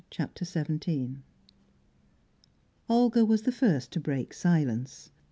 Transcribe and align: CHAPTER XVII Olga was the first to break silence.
CHAPTER 0.09 0.45
XVII 0.45 1.17
Olga 2.89 3.23
was 3.23 3.43
the 3.43 3.51
first 3.51 3.91
to 3.91 3.99
break 3.99 4.33
silence. 4.33 5.11